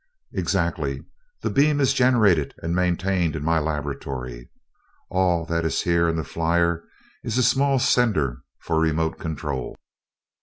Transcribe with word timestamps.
"Exactly. 0.33 1.05
The 1.43 1.51
beam 1.51 1.79
is 1.79 1.93
generated 1.93 2.55
and 2.63 2.73
maintained 2.75 3.35
in 3.35 3.43
my 3.43 3.59
laboratory. 3.59 4.49
All 5.11 5.45
that 5.45 5.63
is 5.63 5.83
here 5.83 6.09
in 6.09 6.15
the 6.15 6.23
flier 6.23 6.83
is 7.23 7.37
a 7.37 7.43
small 7.43 7.77
sender, 7.77 8.41
for 8.57 8.79
remote 8.79 9.19
control." 9.19 9.75